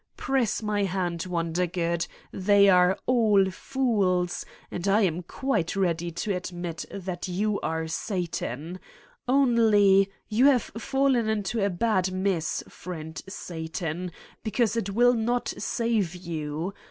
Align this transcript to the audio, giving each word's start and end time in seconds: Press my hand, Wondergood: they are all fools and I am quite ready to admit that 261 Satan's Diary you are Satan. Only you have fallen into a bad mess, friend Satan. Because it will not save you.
Press 0.17 0.63
my 0.63 0.81
hand, 0.85 1.27
Wondergood: 1.29 2.07
they 2.31 2.67
are 2.69 2.97
all 3.05 3.51
fools 3.51 4.43
and 4.71 4.87
I 4.87 5.01
am 5.01 5.21
quite 5.21 5.75
ready 5.75 6.09
to 6.09 6.35
admit 6.35 6.85
that 6.89 7.21
261 7.21 7.29
Satan's 7.29 7.29
Diary 7.29 7.37
you 7.37 7.59
are 7.59 7.87
Satan. 7.87 8.79
Only 9.27 10.11
you 10.27 10.45
have 10.47 10.63
fallen 10.79 11.29
into 11.29 11.63
a 11.63 11.69
bad 11.69 12.11
mess, 12.11 12.63
friend 12.67 13.21
Satan. 13.29 14.11
Because 14.43 14.75
it 14.75 14.89
will 14.89 15.13
not 15.13 15.49
save 15.59 16.15
you. 16.15 16.73